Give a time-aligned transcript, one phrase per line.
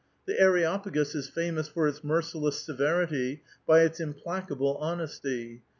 [0.25, 5.61] The Areopagos is famous for its merciless severity, by its implacable honesty.